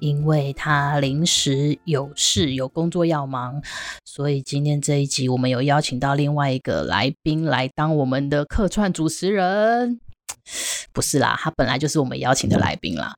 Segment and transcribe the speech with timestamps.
[0.00, 3.62] 因为他临时有事有工作要忙，
[4.04, 10.00] 所以今天这一集我们有邀请到另外一个来宾来当我们的客串主持人。
[10.92, 13.14] 不是啦，他本来就是我们邀请的来宾啦。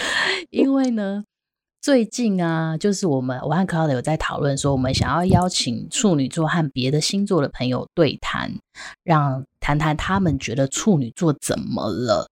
[0.50, 1.24] 因为呢。
[1.82, 8.50] 最近啊，就是我们我和 Cloud 有在讨论说，我们想要邀请处女座和别的星座的朋友对谈，
[9.02, 12.30] 让谈谈他们觉得处女座怎么了。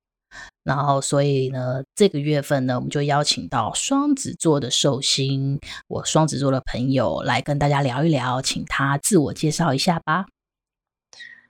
[0.65, 10.27] 然后，所以呢，这个月份呢，我们就邀请到双子座的寿星，我双子座的朋友来跟大家聊一聊，请他自我介绍一下吧。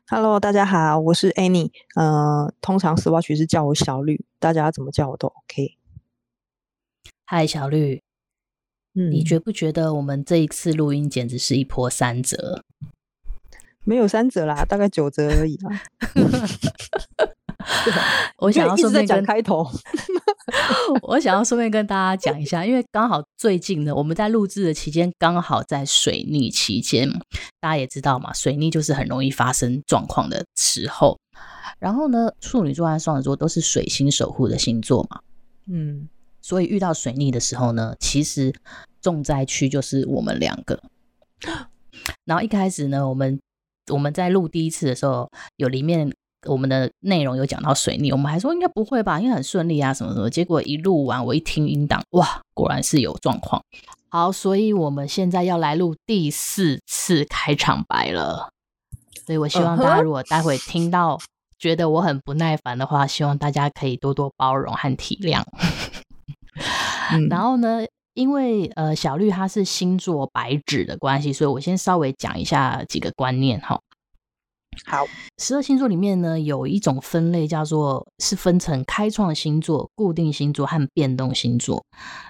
[0.09, 5.77] Hello，大家好，我是 Annie，呃，通常 Swatch 是叫我小绿，大家怎么叫我都 OK。
[7.25, 8.03] 嗨，小绿，
[8.95, 12.63] 嗯，你觉不觉得我们这一次录音简直是一波三折？
[13.85, 15.83] 没有三折啦，大概九折而已啦。
[18.39, 19.67] 我想要顺便跟开头，
[21.03, 27.09] 我想要顺便跟大家讲一下，因为刚好最近呢，我们在录制的期间刚好在水逆期间，
[27.61, 31.19] 大家也知道嘛，水逆就是很容易发生状况的时候。
[31.79, 35.21] 然后呢，处女座和双子座都是水星守护的星座嘛，
[35.69, 36.09] 嗯。
[36.45, 38.53] 所以遇到水逆的时候呢，其实
[39.01, 40.83] 重灾区就是我们两个。
[42.25, 43.39] 然后一开始呢，我们
[43.93, 46.13] 我们在录第一次的时候，有里面
[46.47, 50.29] 我们的内容有讲到水逆，我们还说应该不会吧，因为很顺利啊，什么什么。
[50.29, 53.63] 结果一录完，我一听音档，哇，果然是有状况。
[54.09, 58.51] 好，所以我们现在要来录第四次开场白了。
[59.25, 61.19] 所以我希望大家如果待会听到
[61.59, 65.43] 觉得我很不耐烦的话，希望大家可以多多包容和体谅。
[67.31, 67.83] 然后呢，
[68.15, 73.81] 因为呃，小绿他是星座白纸的关系，所以我先稍微讲一下几个观念哈。
[74.87, 75.07] 好，
[75.39, 81.85] 十二星座里面呢，有一种分类叫做是分成开创星座、固定星座和变动星座。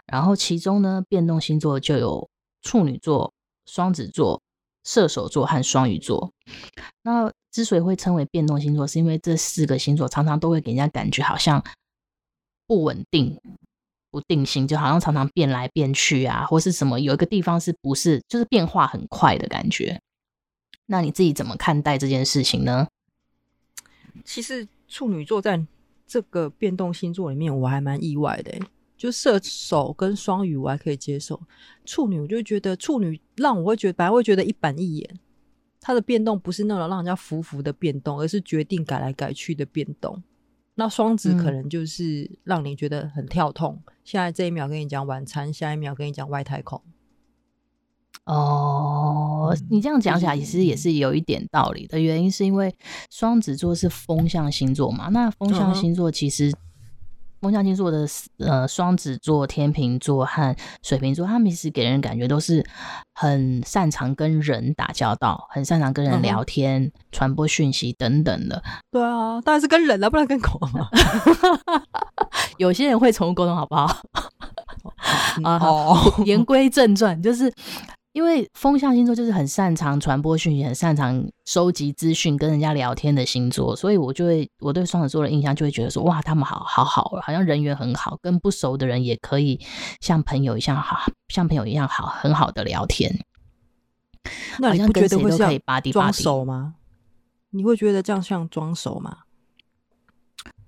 [0.06, 2.28] 然后其中呢，变动星座就有
[2.62, 3.32] 处女座、
[3.66, 4.40] 双子座、
[4.84, 6.32] 射手座和双鱼座。
[7.02, 11.62] 那之所以会称为变动星座，是因为这四个星座常常都会给人家感觉好像
[12.66, 13.40] 不稳定。
[14.10, 19.98] 不定性，就好像常常变来变去啊，或是什么有一个地方是不是就是变化很快的感觉？
[20.92, 22.86] 那你自己怎么看待这件事情呢？
[24.26, 25.66] 其实处女座在
[26.06, 28.54] 这个变动星座里面，我还蛮意外的。
[28.94, 31.40] 就射手跟双鱼我还可以接受，
[31.86, 35.18] 处女我就觉得处女让我会觉得，本来会觉得一板一眼，
[35.80, 40.22] 它的变动不是那种让人家服服的变动，而是决定改来改去的变动。
[40.74, 46.82] 那双子可能就是让你觉得很跳痛，嗯、现在这一秒跟你讲晚餐，下一秒跟你讲外太空。
[48.24, 51.98] 哦，嗯、你这样讲起来，其实也是有一点道理的。
[51.98, 52.74] 原因是因为
[53.10, 56.52] 双子座是风象星座嘛，那风象星座其实。
[57.40, 58.06] 风象星座的
[58.38, 62.64] 呃，双子座、天秤座和水瓶座，他们其实给人感觉都是
[63.14, 68.62] 很擅长跟人打交道，很擅长跟人聊天、嗯、传播讯息等等的。
[68.92, 70.88] 对啊，当然是跟人啊，不然跟狗嘛。
[72.58, 73.86] 有些人会宠物沟通，好不好？
[75.42, 77.52] 啊，好，言归正传，就是。
[78.12, 89.58] 因为风象星座就是很擅长传播讯息，很擅长收集资讯，跟人家聊天的星座，所以我就会我对双子座的印象就会觉得说，哇，他们好好好，好像人缘很好，跟不熟的人也可以
[90.02, 93.18] 像朋友一样好，像朋友一样好，很好的聊天。
[94.58, 95.58] 那你不觉得会像
[95.90, 96.74] 装熟吗？
[97.48, 99.20] 你会觉得这样像装熟吗？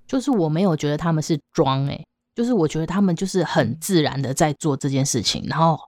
[0.06, 2.02] 就是我没有觉得他们是装，哎，
[2.34, 5.78] 就是我觉得他们就是很自然的在做这件事情，然后。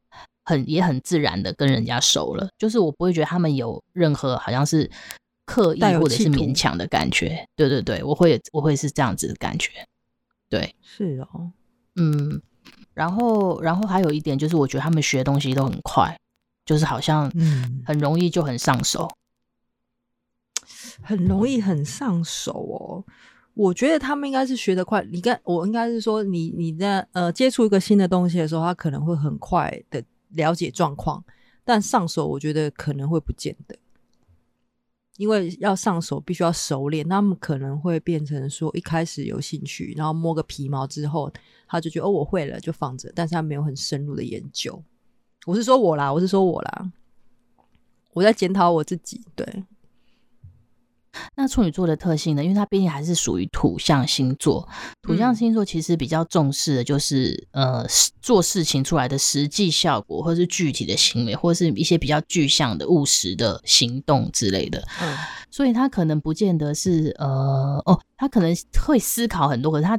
[0.46, 4.88] 很也很自然的跟人家熟了，就是我不会觉得他们有任何好像是
[5.44, 7.44] 刻意或者是勉强的感觉。
[7.56, 9.71] 对对对，我会我会是这样子的感觉。
[10.48, 11.50] 对，是哦，
[11.97, 12.41] 嗯，
[12.94, 16.16] 然后然后还有一点就是，我觉得他们学东西都很快，
[16.65, 17.28] 就是好像
[17.84, 19.10] 很容易就很上手，
[20.62, 20.68] 嗯、
[21.03, 23.04] 很容易很上手哦。
[23.54, 25.04] 我觉得他们应该是学得快。
[25.10, 30.04] 你看，我应该是说你，你你在呃接触一个新的东西的时候，他可能会很快的。
[30.36, 31.24] 了解状况，
[31.65, 33.77] 但上手我觉得可能会不见得，
[35.16, 37.09] 因为要上手必须要熟练。
[37.09, 41.33] 他们可能会变成说，一开始有兴趣，然后摸个皮毛之后，
[41.66, 43.10] 他就觉得哦，我会了，就放着。
[43.15, 44.80] 但是他没有很深入的研究，
[45.47, 46.92] 我是说我啦，我是说我啦，
[48.12, 49.21] 我在检讨我自己。
[49.34, 49.65] 对，
[51.34, 52.42] 那处女座的特性呢？
[52.42, 54.68] 因为它毕竟还是属于土象星座，
[55.03, 57.86] 土象星座其实比较重视的就是、嗯、呃
[58.21, 64.86] 做事情出来的实际效果，或是具体的行为，或是一些比较具象的务实的行动之类的。
[65.01, 65.16] 嗯，
[65.51, 68.54] 所以他可能不见得是呃哦，他可能
[68.86, 69.98] 会思考很多，可是他。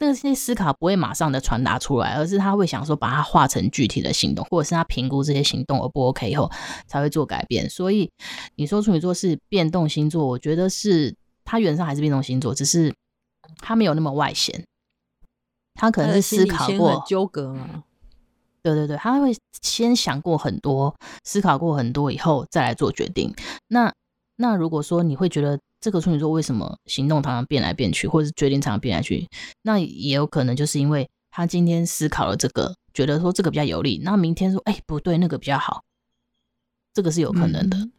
[0.00, 6.50] 那些思考不会马上的传达出来，而是他会想说把它化成具体的行动，或者是他评估这些行动 O 不 OK 以后
[6.86, 7.68] 才会做改变。
[7.68, 8.10] 所以
[8.56, 12.94] 你说处女座是变动星座，我觉得是他原上还是变动星座，只是
[13.58, 14.64] 他没有那么外显。
[15.74, 17.84] 他可能是思考过纠葛嘛？
[18.62, 20.94] 对对对，他会先想过很多，
[21.24, 23.34] 思考过很多以后再来做决定。
[23.68, 23.92] 那
[24.36, 25.58] 那如果说你会觉得。
[25.80, 29.28] 这个处女座为什么行动常常变来变去，或者是决定常常变来变去？
[29.62, 35.84] 那也有可能就是因为他今天思考了这个，觉得说这个比较有利，那明天说哎不对，那个比较好，
[36.92, 37.76] 这个是有可能的。
[37.76, 37.92] 嗯、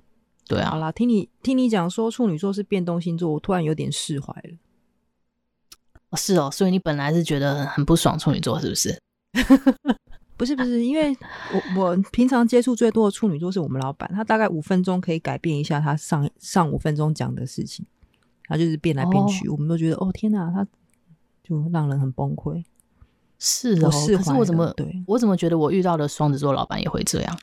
[0.48, 4.58] 对啊，好啦，听你听你讲说处女座是变动星座，我突然有点释怀了。
[6.10, 9.00] 哦，是哦，所以你本来是觉得很不爽处女座，是不是？
[10.40, 11.14] 不是不是，因为
[11.76, 17.86] 我我平常接触最多的处女座是我们老板，他大概五分钟可以改变一下他上上五分钟讲的事情，
[18.46, 20.66] 他就是变来变去，哦、我们都觉得哦天哪，他
[21.44, 22.64] 就让人很崩溃。
[23.38, 27.38] 是哦，是，可是我怎么对我怎么觉得我遇到的双子座老板也会这样？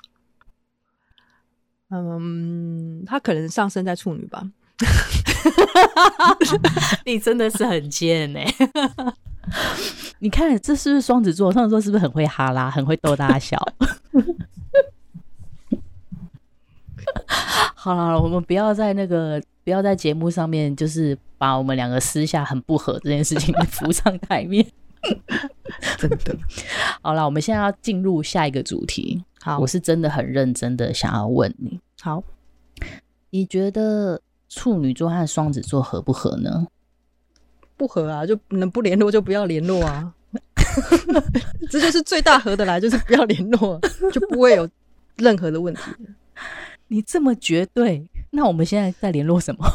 [1.90, 4.42] 嗯，他可能上升在处女吧。
[7.04, 8.54] 你真的是很贱呢、欸。
[10.18, 11.52] 你看，这是不是双子座？
[11.52, 13.56] 双子座是不是很会哈拉，很会逗大家笑？
[17.74, 24.66] 好了，我们不要在那个，不要在节目上面，就是把我们两个私下很不合这件事情浮上台面。
[25.98, 26.36] 真的。
[27.00, 29.22] 好了，我们现在要进入下一个主题。
[29.40, 31.78] 好，我是真的很认真的想要问你。
[32.00, 32.24] 好，
[33.30, 36.66] 你觉得处女座和双子座合不合呢？
[37.76, 40.12] 不合啊，就能不联络就不要联络啊，
[41.70, 43.80] 这就是最大合得来，就是不要联络，
[44.12, 44.68] 就不会有
[45.16, 45.82] 任何的问题。
[46.88, 49.66] 你这么绝对，那我们现在在联络什么？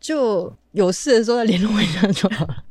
[0.00, 2.64] 就有事的时候再联络一下就好了。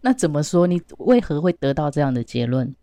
[0.00, 0.66] 那怎么说？
[0.66, 2.74] 你为何会得到这样的结论？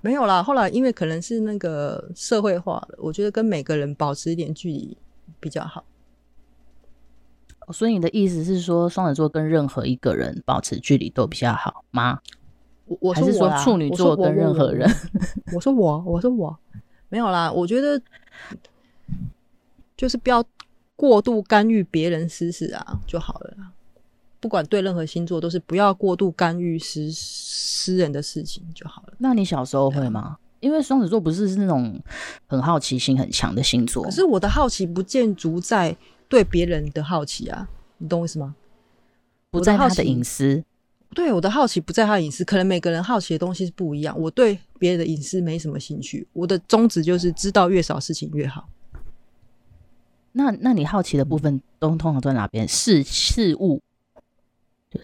[0.00, 4.96] 没有啦，后来因为可能是那个社会化了，我觉得跟每个人保持一点距离
[5.40, 5.84] 比较好。
[7.72, 12.18] 所以你的意思是说，双子座跟任何一个人保持距离都比较好吗？
[12.86, 14.86] 我我还是说处女座跟任何人？
[15.54, 16.54] 我说我，我说我
[17.08, 17.50] 没有啦。
[17.50, 17.98] 我觉得
[19.96, 20.44] 就是不要
[20.94, 23.72] 过度干预别人私事啊就好了啦。
[24.38, 29.14] 不管对任何星座，都是不要过度干预私私人的事情就好了。
[29.16, 30.36] 那你小时候会吗？
[30.60, 31.98] 因为双子座不是是那种
[32.46, 35.96] 很好奇心很强的星座，可是我的好奇不建筑在。
[36.28, 37.68] 对别人的好奇啊，
[37.98, 38.54] 你懂我意思吗？
[39.50, 40.64] 不在他的隐私。
[41.14, 44.18] 对，我的好奇不在他的隐私，可能每个人好奇的东西是不一样。
[44.18, 48.68] 我对别人的隐私没什么兴趣，我的宗旨就是知道越少事情越好。
[50.32, 52.66] 那那你好奇的部分都通常在哪边？
[52.66, 53.80] 事事物。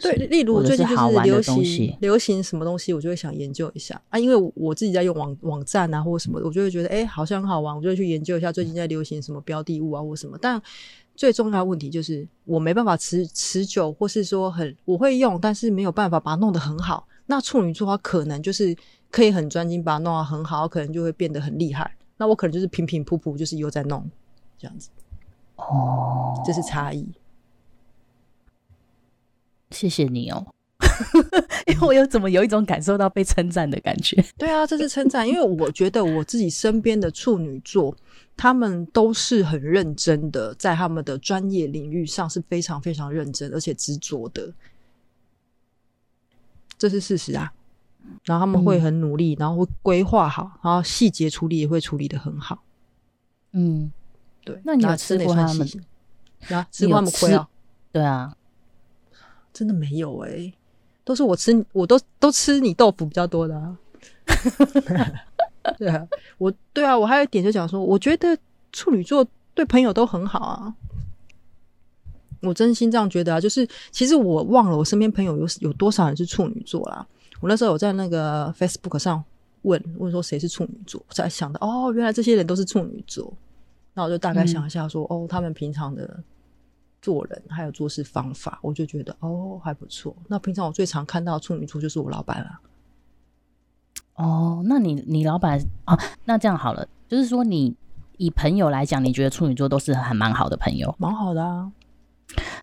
[0.01, 4.19] 对，例如我最近就是流行流行什么东西，我就会想研究一下啊。
[4.19, 10.39] 因为我自己在用网网站啊，或者什么，我就会觉得哎，好像很好玩，我就会去研究一下最近在流行什么标的物啊，或什么。
[10.41, 10.61] 但
[11.21, 17.07] 最重要的问题就是我没办法持持久，或是说很我会用，但是没有办法把它弄得很好。
[17.27, 18.75] 那处女座可能就是
[19.11, 21.95] 可以很专心把它弄得很好，可能就会变得很厉害。
[22.17, 24.11] 那我可能就是平平铺铺，就是又在弄
[24.57, 24.89] 这样子。
[25.57, 27.07] 哦，这是差异。
[29.73, 30.47] 谢谢你哦，
[31.69, 34.25] 因为我有怎么有一种感受到被称赞的感觉。
[34.39, 37.95] 对啊，这是称赞，因为我觉得我自己身边的处女座。
[38.41, 44.51] 他们都是很认真的，在他们的专业领域上是非常非常认真而且执着的，
[46.79, 47.53] 这是事实啊。
[48.25, 52.63] 然后他们会很努力，然后会规划好，然后细节处理也会处理的很好。
[53.53, 53.93] 嗯，
[54.43, 54.59] 对。
[54.65, 55.69] 那你有吃过他们？
[56.49, 57.47] 啊，吃过他们亏啊？
[57.93, 58.35] 对啊，
[59.53, 60.55] 真的没有哎、欸，
[61.05, 63.77] 都是我吃，我都都吃你豆腐比较多的啊。
[65.79, 66.07] 对啊，
[66.39, 68.37] 我对啊，我还有一点就讲说，我觉得
[68.73, 70.75] 处女座对朋友都很好啊。
[72.43, 77.07] 我真心这样觉得啊，就是其实我忘了我身边朋友有有多少人是处女座啦。
[77.41, 79.23] 我那时候有在那个 Facebook 上
[79.63, 83.31] 问问说谁是处女座，我才想到哦，原来这些人都是处女座。
[83.93, 86.23] 那我就大概想一下说，嗯、哦，他们平常的
[87.03, 90.17] 做人还有做事方法，我就觉得哦还不错。
[90.27, 92.61] 那平常我最常看到的处女座就是我老板了。
[94.21, 97.75] 哦，那你你老板啊，那这样好了，就是说你
[98.19, 101.73] 以朋友来讲，你觉得处女座都是很蛮好的朋友，蛮好的啊。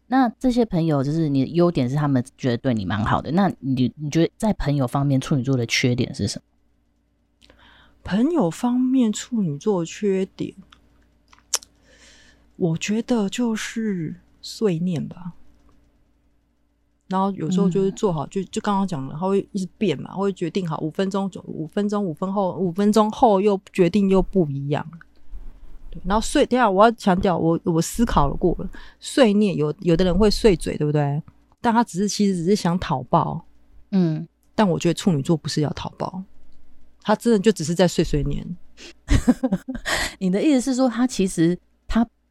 [0.06, 7.54] 那这些朋友就是你的优点是他们觉得对你蛮好的，那你你觉得在朋友方面处女座的缺点是什么？
[8.04, 10.54] 朋友方面处女座的缺点，
[12.56, 15.34] 我觉得就是碎念吧。
[17.08, 24.86] 然后有时候就是做好，嗯、就就刚刚讲了，他会一直变嘛，会决定好五分钟，五分钟，五分后，五分钟后又决定又不一样。
[26.04, 31.22] 然后碎，等下我要强调，我我思考了过了，碎念有有的人会碎嘴，对不对？
[31.60, 33.46] 但他只是其实只是想讨报，
[33.92, 34.28] 嗯。
[34.54, 36.24] 但我觉得处女座不是要讨报，
[37.04, 38.44] 他真的就只是在碎碎念。
[40.18, 41.56] 你的意思是说，他其实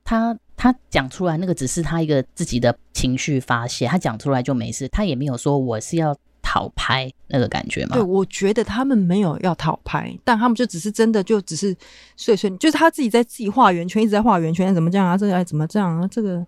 [0.07, 6.17] 他他讲出来那个只是他一个自己的情绪发泄，他讲出来就没事，他也没有说我是要。
[6.49, 7.97] 讨拍那个感觉嘛？
[7.97, 11.77] 对，我觉得他们没有要讨拍，但他们就只是真的就只是
[12.17, 15.19] 碎碎，就是他自己在自己画圆圈，一直在画圆圈，怎么这样啊？
[15.19, 16.07] 这个怎么这样啊？
[16.07, 16.47] 这个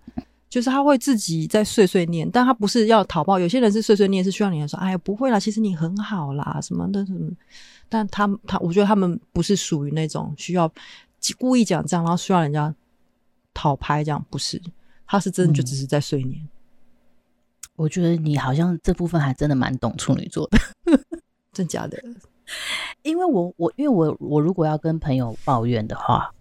[0.49, 3.41] 就是他会自己在碎碎念，但他不是要讨报。
[3.41, 7.29] 有些人是碎碎念，是需要你来说，哎呀，不会啦，其实你很好啦，什么的什么。
[7.89, 10.73] 但他他，我觉得他们不是属于那种需要
[11.39, 12.73] 故意讲这样，然后需要人家
[13.59, 14.63] 讨拍这样，不是，
[15.05, 16.41] 他是真的就只是在睡眠。
[16.43, 16.49] 嗯
[17.75, 20.59] 我觉得你好像这部分还真的蛮懂处女座的，
[21.55, 21.97] 真假的？
[23.03, 26.35] 因为我我因为我我如果要跟朋友抱怨的话，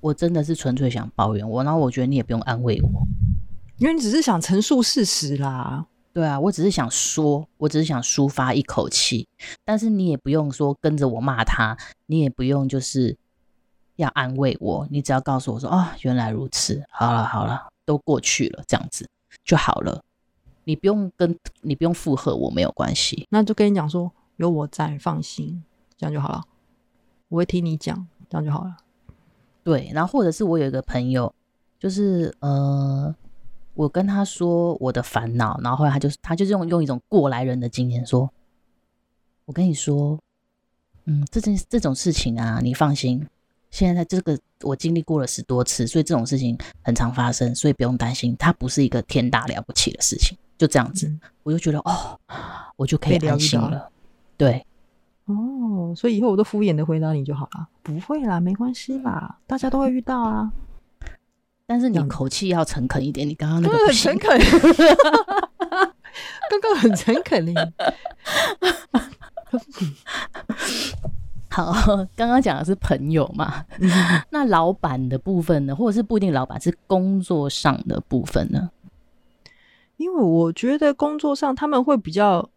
[0.00, 2.90] 我真的是纯粹想抱怨我，然后我觉得你也不用安慰我，
[3.78, 5.86] 因为你只是想陈述事实啦。
[6.12, 9.28] 对啊，我只是想说，我只是想抒发一口气，
[9.64, 13.16] 但是你也不用说跟着我骂他，你也不用就是
[13.96, 19.08] 要安慰我，你只要告诉我说哦，原来如此，好了好了，都过去了，这样子
[19.44, 20.02] 就好了。
[20.64, 23.26] 你不用跟你不用附和我，没有关系。
[23.30, 25.62] 那就跟你讲说，有我在，放心，
[25.96, 26.42] 这样就好了。
[27.28, 28.76] 我会听你讲，这样就好了。
[29.62, 31.34] 对，然后或者是我有一个朋友，
[31.78, 33.14] 就是呃，
[33.74, 38.30] 我跟他说我的烦恼，然后后来他就他就是用用一种过来人的经验说，
[39.44, 40.18] 我跟你说，
[41.04, 43.26] 嗯，这件这种事情啊，你放心，
[43.74, 50.38] 现在这个我经历过了十多次，所以这种事情很常发生，所以不用担心，它不是一个天大了不起的事情。
[50.56, 52.16] 就这样子，嗯、我就觉得哦，
[52.76, 53.90] 我就可以安心了。
[54.36, 54.64] 对，
[55.24, 57.66] 哦，所以以后我都敷衍的回答你就好了。
[57.82, 60.52] 不会啦，没关系啦，大家都会遇到啊。
[61.66, 64.38] 但是你口气要诚恳一点，你刚刚那个很诚恳
[66.48, 67.60] 刚刚很诚恳呢。
[71.54, 71.72] 好，
[72.16, 73.64] 刚刚讲的是朋友嘛，
[74.30, 78.70] 那老板的部分呢，或者是不一定老板，是工作上的部分呢？
[79.96, 82.50] 因为我觉得工作上他们会比较，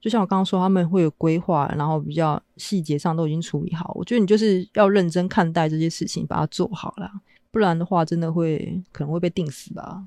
[0.00, 3.92] 就像我刚刚说，他们会有规划，然后比较细节上都已经处理好。
[3.94, 7.10] 我觉得你就是要认真看待这些事情，把它做好了，
[7.50, 10.04] 不然的话，真的会可能会被定死吧。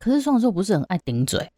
[0.00, 1.48] 可是双子座不是很爱顶嘴？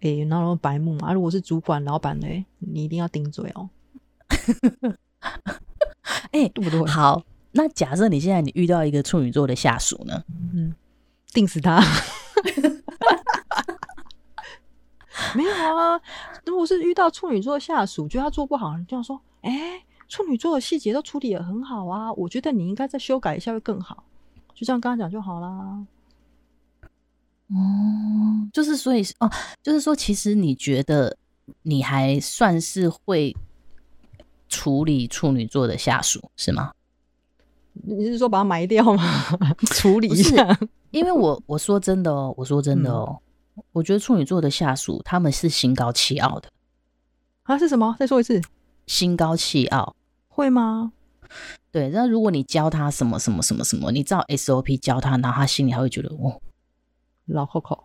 [0.00, 1.12] 哎、欸，那种白目嘛。
[1.12, 3.68] 如果是主管、老板嘞，你一定要顶嘴哦。
[6.32, 6.86] 哎、欸，对不对？
[6.86, 10.24] 好，那假设你现在你遇到一个处女座的下属呢？
[10.54, 10.74] 嗯。
[11.32, 11.80] 定死他！
[15.36, 16.00] 没有啊，
[16.44, 24.02] 如果是遇到处女座的下属，觉得他做不好，你这样说：“哎、欸，处女座的细节都处理得很好啊，我觉得你应该再修改一下会更好。”
[24.54, 25.86] 就这样跟他讲就好啦。
[27.50, 29.30] 哦、嗯，就是所以哦，
[29.62, 31.16] 就是说，其实你觉得
[31.62, 33.36] 你还算是会
[34.48, 36.72] 处理处女座的下属是吗？
[37.72, 39.02] 你是说把它埋掉吗？
[39.72, 40.58] 处理一下。
[40.90, 43.20] 因为我我说真的哦，我说真的哦，
[43.56, 46.48] 嗯、我觉得处女座的下属他们是心高气傲的。
[47.44, 47.96] 啊，是什么？
[47.98, 48.40] 再说一次。
[48.86, 49.94] 心高气傲
[50.28, 50.92] 会吗？
[51.70, 56.40] 对，那如果你教他什么什么什么什么，你照 SOP 教他，然后他心里还会觉得哦，
[57.32, 57.84] 老扣扣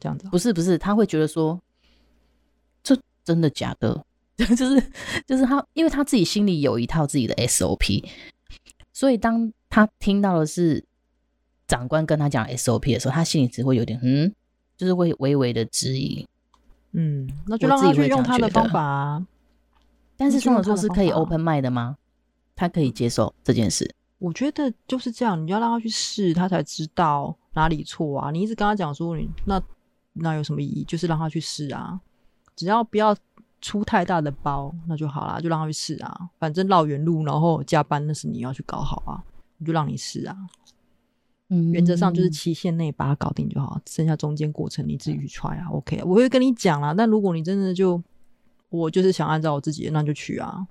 [0.00, 0.28] 这样子。
[0.28, 1.60] 不是不是，他会觉得说，
[2.82, 4.04] 这真的假的？
[4.36, 4.90] 就是
[5.26, 8.04] 就是他，因为他自己心里有一套自己的 SOP，
[8.92, 10.84] 所以当他听到的是。
[11.66, 14.30] 长官跟他讲 SOP 的时候，他心里只会有点嗯，
[14.76, 16.28] 就是会微微的质疑。
[16.92, 19.26] 嗯，那就让他去用他的方法啊。
[20.14, 21.96] 但是双子座是可以 open mind 的吗？
[22.54, 23.94] 他可以接受这件事？
[24.24, 28.30] 我觉得就是这样，你要让他去试，他才知道哪里错啊。
[28.30, 29.62] 你一直跟他讲说你那
[30.14, 30.82] 那有什么意义？
[30.84, 32.00] 就是让他去试啊，
[32.56, 33.14] 只要不要
[33.60, 36.30] 出太大的包，那就好啦，就让他去试啊。
[36.38, 39.22] 反正绕远路，然后加班，那是你要去搞好啊，
[39.58, 40.34] 我就让你试啊。
[41.50, 46.94] 嗯原则上就是期限内把它搞定就好，剩下中间过程你自己去 try 啊，OK，我会跟你讲啦。
[46.94, 48.02] 但如果你真的就
[48.70, 50.66] 我就是想按照我自己的，那就去啊。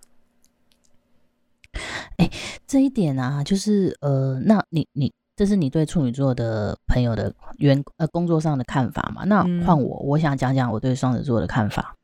[2.73, 9.23] 这一点啊，就是呃，那你你这是你对处女座的朋友的员呃工作上的看法嘛？
[9.25, 11.95] 那换我，嗯、我想讲讲我对双子座的看法。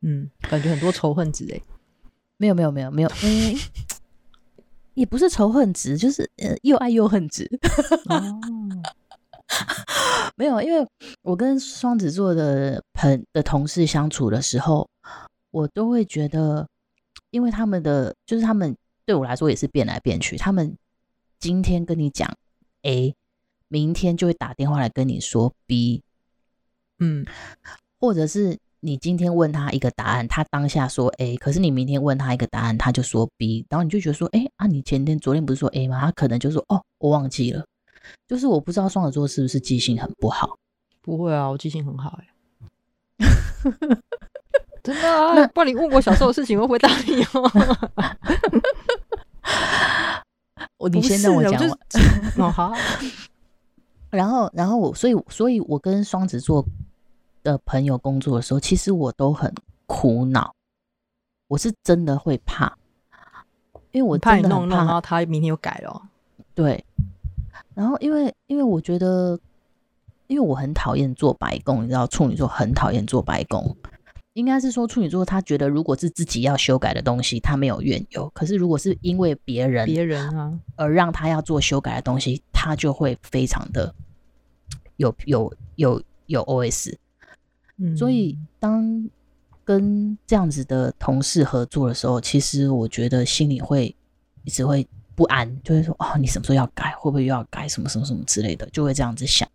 [0.00, 1.60] 嗯，感觉很多仇恨值哎，
[2.38, 3.54] 没有没有没有没有，嗯，
[4.96, 7.46] 也不是仇恨值，就是呃又爱又恨值。
[8.08, 8.40] 哦，
[10.36, 10.88] 没有，因为
[11.20, 14.88] 我跟双子座的朋的同事相处的时候，
[15.50, 16.66] 我都会觉得，
[17.30, 18.74] 因为他们的就是他们。
[19.06, 20.36] 对我来说也是变来变去。
[20.36, 20.76] 他们
[21.38, 22.36] 今天跟你讲
[22.82, 23.14] A，
[23.68, 26.02] 明天就会打电话来跟你说 B，
[26.98, 27.26] 嗯，
[27.98, 36.00] 或者是你今天问他一个答案，他当下说 A，可是你明天问他一个答案，他就说 B，然后你就觉得说，哎啊，你前天、昨天不是说 A 吗？
[36.00, 37.64] 他可能就说，哦，我忘记了。
[38.28, 40.58] 就是我不知道双子座是不是记性很不好？
[41.00, 42.28] 不会啊，我记性很好哎。
[44.82, 45.34] 真的啊？
[45.34, 47.50] 那不然你问我小时候的事情，我会回答你哦。
[50.78, 51.78] 我你先让我讲完。
[52.38, 52.72] 哦好。
[54.10, 56.64] 然后，然后我，所以，所以我跟双子座
[57.42, 59.52] 的朋友工作的时候，其实我都很
[59.86, 60.54] 苦恼。
[61.48, 62.76] 我是真的会怕，
[63.90, 66.02] 因为我怕，弄弄，然后他明天又改了。
[66.54, 66.84] 对。
[67.74, 69.36] 然后，因为，因为我觉得，
[70.28, 73.76] 因为我很讨厌做白工，你知道，处女座很讨厌做白工。
[74.34, 83.94] 应该是说处女座，他觉得如果是自己要修改的东西，他没有缘由；可是如果是因为别人别人啊而让他要做修改的东西，他就会非常的
[84.96, 86.94] 有有有有 OS。
[87.76, 89.08] 嗯，所以当
[89.64, 93.94] 跟这样子的同事合作的时候，其实我觉得心里会
[94.42, 96.92] 一直会不安，就会说：哦，你什么时候要改？
[96.98, 98.68] 会不会又要改什么什么什么之类的？
[98.70, 99.48] 就会这样子想。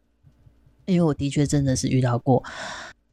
[0.86, 2.42] 因为我的确真的是遇到过。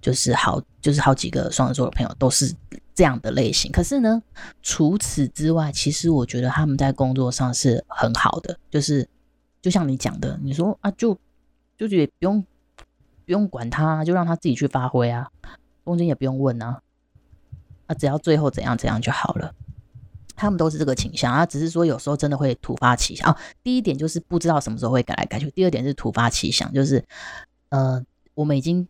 [0.01, 2.55] 就是好，就是好几个双子座的朋友都是
[2.95, 3.73] 这样的类型。
[3.73, 4.23] 可是呢，
[4.63, 8.57] 除此之外，其实我觉得他们在工作上是很好的。
[8.71, 9.09] 就是
[9.61, 11.19] 就像你讲的，你说啊，就
[11.77, 12.41] 就也不用
[13.25, 15.29] 不用管他，就让他自己去发挥啊，
[15.85, 16.81] 中间也不用问啊，
[17.87, 19.53] 啊，只要最后怎样怎样就好了。
[20.37, 23.29] 他们都是这个倾向啊，只是说有时候真的会突发奇想。
[23.33, 27.05] 哦，第一点就是不知道什么时候会改来改去，第二点是突发奇想，就是
[27.71, 28.01] 呃，
[28.35, 28.87] 我们已经。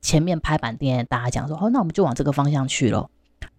[0.00, 3.10] 前面拍板店大家讲说，哦，那我们就往这个方向去咯。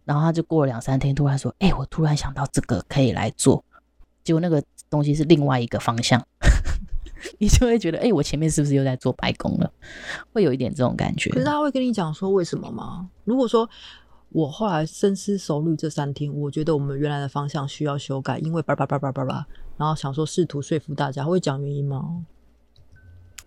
[0.05, 3.63] 然后他就过了两三天，突然说，哎、我突然想到这个可以来做。
[4.23, 6.19] 结果那个东西是另外一个方向，
[7.37, 9.71] 你就会觉得，哎、我前面是不是又在做白工了？
[10.33, 11.29] 会有一点这种感觉。
[11.29, 13.09] 可是他会跟你讲说为什么吗？
[13.23, 13.69] 如果说
[14.29, 19.45] 我后来深思熟虑这三天，我觉得我们原来的方向需要修改，因为叭叭叭叭叭叭，
[19.77, 22.25] 然后想说试图说服大家，会讲原因吗？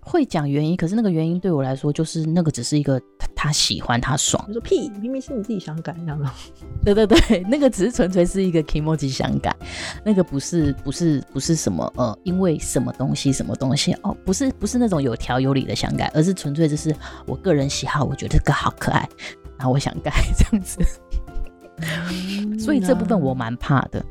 [0.04, 4.44] 会讲原因，可是那个原因对我来说，就是那个只是一个他，他喜欢他爽。
[4.48, 6.28] 我说屁，明明是你自己想改那样 的。
[6.84, 9.54] 对对对，那个只是纯粹是一个 kimochi 想改，
[10.04, 19.08] 那个不是不是不是什么呃，因为什么东西什么东西哦，不是不是那种有条有理的想改，而是纯粹就是我个人喜好，我觉得这个好可爱，
[19.56, 20.80] 然后我想改 这样子。
[22.58, 24.04] 所以这部分我蛮怕的。